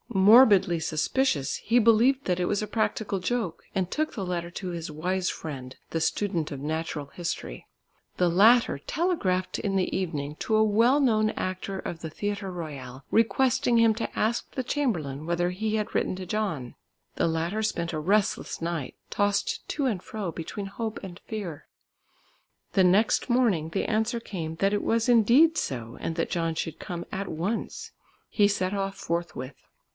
Morbidly 0.13 0.79
suspicious 0.79 1.57
he 1.57 1.77
believed 1.79 2.25
that 2.25 2.39
it 2.39 2.45
was 2.45 2.61
a 2.63 2.67
practical 2.67 3.19
joke, 3.19 3.63
and 3.75 3.89
took 3.89 4.13
the 4.13 4.25
letter 4.25 4.49
to 4.51 4.69
his 4.69 4.91
wise 4.91 5.29
friend 5.29 5.77
the 5.91 6.01
student 6.01 6.51
of 6.51 6.59
Natural 6.59 7.05
History. 7.13 7.65
The 8.17 8.27
latter 8.27 8.79
telegraphed 8.79 9.59
in 9.59 9.75
the 9.75 9.95
evening 9.95 10.35
to 10.39 10.55
a 10.55 10.63
well 10.65 10.99
known 10.99 11.29
actor 11.31 11.79
of 11.79 12.01
the 12.01 12.09
Theatre 12.09 12.51
Royal 12.51 13.05
requesting 13.09 13.77
him 13.77 13.93
to 13.95 14.19
ask 14.19 14.51
the 14.55 14.63
chamberlain 14.63 15.25
whether 15.27 15.51
he 15.51 15.75
had 15.75 15.93
written 15.95 16.15
to 16.17 16.25
John. 16.25 16.75
The 17.15 17.27
latter 17.27 17.61
spent 17.63 17.93
a 17.93 17.99
restless 17.99 18.59
night, 18.61 18.95
tossed 19.09 19.65
to 19.69 19.85
and 19.85 20.03
fro 20.03 20.31
between 20.31 20.65
hope 20.65 21.01
and 21.03 21.19
fear. 21.27 21.67
The 22.73 22.83
next 22.83 23.29
morning 23.29 23.69
the 23.69 23.85
answer 23.85 24.19
came 24.19 24.55
that 24.57 24.73
it 24.73 24.83
was 24.83 25.07
indeed 25.07 25.57
so 25.57 25.97
and 26.01 26.15
that 26.15 26.31
John 26.31 26.55
should 26.55 26.79
come 26.79 27.05
at 27.11 27.29
once. 27.29 27.91
He 28.29 28.47
set 28.47 28.73
off 28.73 28.95
forthwith. 28.95 29.55